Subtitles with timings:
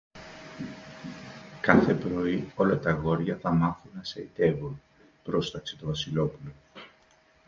[1.61, 4.81] Κάθε πρωί όλα τ' αγόρια θα μαθαίνουν να σαϊτεύουν,
[5.23, 6.51] πρόσταξε το Βασιλόπουλο.